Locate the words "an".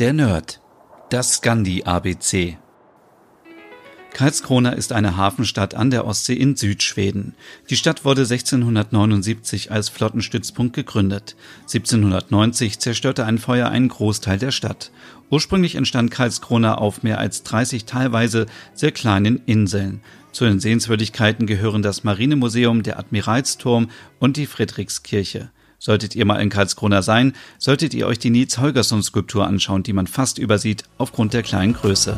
5.76-5.92